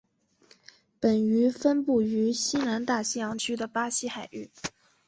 [0.99, 4.49] 本鱼分布于西南大西洋区的巴西海域。